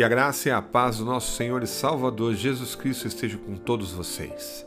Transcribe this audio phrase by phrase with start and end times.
[0.00, 3.54] Que a graça e a paz do nosso Senhor e Salvador Jesus Cristo esteja com
[3.54, 4.66] todos vocês.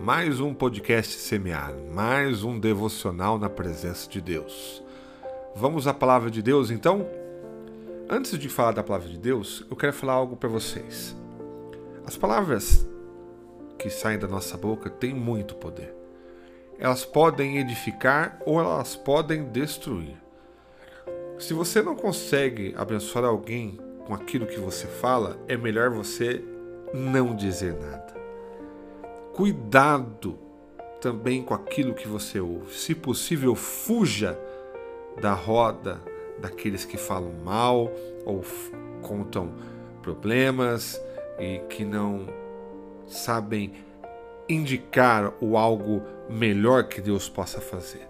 [0.00, 4.82] Mais um podcast semear, mais um devocional na presença de Deus.
[5.54, 7.08] Vamos à palavra de Deus então?
[8.10, 11.14] Antes de falar da palavra de Deus, eu quero falar algo para vocês.
[12.04, 12.84] As palavras
[13.78, 15.94] que saem da nossa boca têm muito poder.
[16.80, 20.16] Elas podem edificar ou elas podem destruir.
[21.38, 26.42] Se você não consegue abençoar alguém com aquilo que você fala, é melhor você
[26.92, 28.14] não dizer nada.
[29.32, 30.38] Cuidado
[31.00, 32.72] também com aquilo que você ouve.
[32.74, 34.38] Se possível, fuja
[35.20, 36.00] da roda
[36.38, 37.90] daqueles que falam mal
[38.24, 38.42] ou
[39.02, 39.52] contam
[40.02, 41.00] problemas
[41.38, 42.26] e que não
[43.06, 43.72] sabem
[44.48, 48.06] indicar o algo melhor que Deus possa fazer.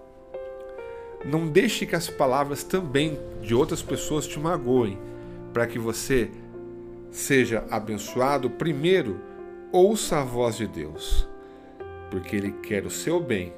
[1.25, 4.98] Não deixe que as palavras também de outras pessoas te magoem
[5.55, 6.33] para que você
[7.12, 9.20] seja abençoado, primeiro,
[9.70, 11.28] ouça a voz de Deus,
[12.10, 13.55] porque Ele quer o seu bem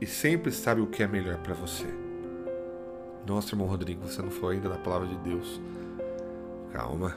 [0.00, 1.86] e sempre sabe o que é melhor para você.
[3.26, 5.60] Nossa, irmão Rodrigo, você não foi ainda da palavra de Deus.
[6.72, 7.16] Calma.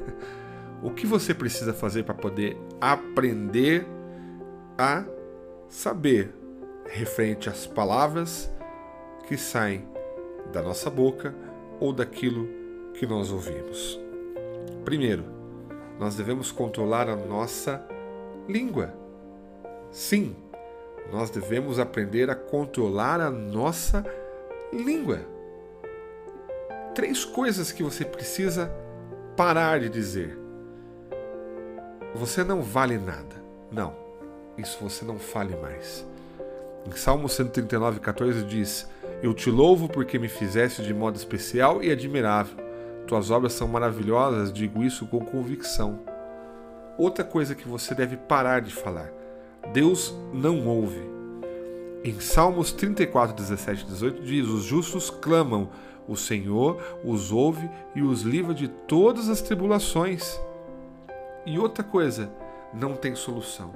[0.82, 3.86] o que você precisa fazer para poder aprender
[4.78, 5.04] a
[5.68, 6.32] saber
[6.86, 8.50] referente às palavras
[9.26, 9.86] que saem
[10.52, 11.34] da nossa boca
[11.80, 12.65] ou daquilo que
[13.04, 14.00] nós ouvimos.
[14.84, 15.24] Primeiro,
[15.98, 17.84] nós devemos controlar a nossa
[18.48, 18.94] língua.
[19.90, 20.36] Sim,
[21.12, 24.04] nós devemos aprender a controlar a nossa
[24.72, 25.20] língua.
[26.94, 28.72] Três coisas que você precisa
[29.36, 30.38] parar de dizer.
[32.14, 33.36] Você não vale nada.
[33.70, 33.94] Não,
[34.56, 36.06] isso você não fale mais.
[36.86, 38.88] Em Salmo 139, 14 diz:
[39.22, 42.65] Eu te louvo porque me fizeste de modo especial e admirável
[43.06, 46.00] tuas obras são maravilhosas, digo isso com convicção.
[46.98, 49.10] Outra coisa que você deve parar de falar:
[49.72, 51.00] Deus não ouve.
[52.04, 55.68] Em Salmos 34, 17 e 18 diz: Os justos clamam,
[56.08, 60.40] o Senhor os ouve e os livra de todas as tribulações.
[61.44, 62.30] E outra coisa,
[62.72, 63.72] não tem solução.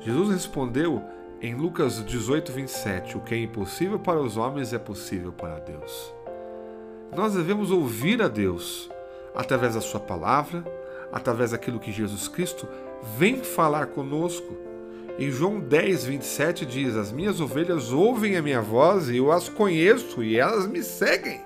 [0.00, 1.02] Jesus respondeu
[1.40, 6.19] em Lucas 18, 27: O que é impossível para os homens é possível para Deus.
[7.14, 8.88] Nós devemos ouvir a Deus
[9.34, 10.64] através da Sua palavra,
[11.12, 12.68] através daquilo que Jesus Cristo
[13.16, 14.56] vem falar conosco.
[15.18, 19.48] Em João 10, 27 diz: As minhas ovelhas ouvem a minha voz e eu as
[19.48, 21.40] conheço e elas me seguem.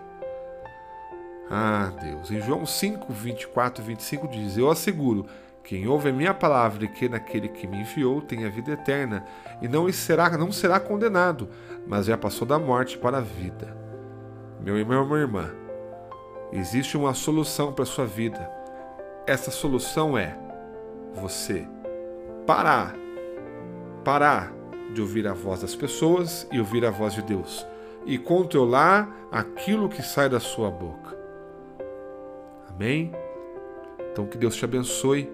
[1.51, 2.31] Ah, Deus.
[2.31, 5.27] Em João 5, 24 e 25 diz: Eu asseguro,
[5.63, 9.25] quem ouve a minha palavra e que naquele que me enviou tem a vida eterna,
[9.63, 11.49] e não será, não será condenado,
[11.87, 13.84] mas já passou da morte para a vida.
[14.65, 15.51] Meu irmão, minha irmã,
[16.51, 18.51] existe uma solução para a sua vida.
[19.27, 20.39] Essa solução é
[21.13, 21.69] você
[22.47, 22.97] parar,
[24.03, 24.55] parar
[24.95, 27.67] de ouvir a voz das pessoas e ouvir a voz de Deus
[28.07, 31.15] e controlar aquilo que sai da sua boca.
[32.71, 33.13] Amém?
[34.13, 35.31] Então que Deus te abençoe,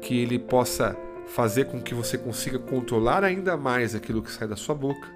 [0.00, 0.96] que Ele possa
[1.26, 5.08] fazer com que você consiga controlar ainda mais aquilo que sai da sua boca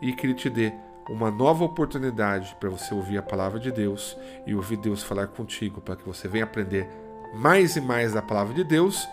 [0.00, 0.72] e que Ele te dê
[1.08, 5.80] uma nova oportunidade para você ouvir a palavra de Deus e ouvir Deus falar contigo,
[5.80, 6.88] para que você venha aprender
[7.34, 9.08] mais e mais da palavra de Deus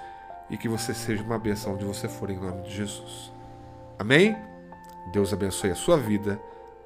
[0.49, 3.31] e que você seja uma benção onde você for em nome de Jesus.
[3.97, 4.35] Amém?
[5.11, 6.39] Deus abençoe a sua vida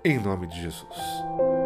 [0.04, 1.57] em nome de Jesus.